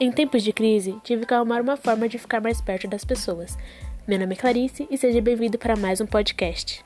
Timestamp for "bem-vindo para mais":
5.20-6.00